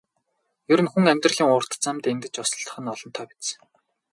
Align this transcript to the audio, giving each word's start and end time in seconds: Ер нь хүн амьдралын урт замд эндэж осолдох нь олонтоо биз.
Ер 0.71 0.79
нь 0.83 0.91
хүн 0.91 1.05
амьдралын 1.11 1.53
урт 1.55 1.71
замд 1.83 2.03
эндэж 2.11 2.33
осолдох 2.43 2.75
нь 2.81 2.89
олонтоо 2.93 3.25
биз. 3.31 3.47